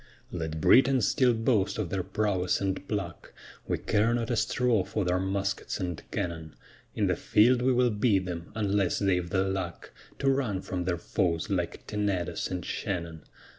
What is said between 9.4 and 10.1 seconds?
luck